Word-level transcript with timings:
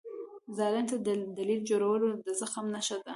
ظالم 0.57 0.85
ته 0.91 0.95
دلیل 1.39 1.61
جوړول 1.69 2.01
د 2.25 2.27
زخم 2.39 2.65
نښه 2.73 2.97
ده. 3.03 3.09